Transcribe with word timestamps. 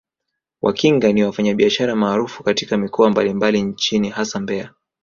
Wakinga 0.61 1.11
ni 1.13 1.23
wafanyabiashara 1.23 1.95
maarufu 1.95 2.43
katika 2.43 2.77
mikoa 2.77 3.09
mbalimbali 3.09 3.61
nchini 3.61 4.09
hasa 4.09 4.39
Mbeya 4.39 4.73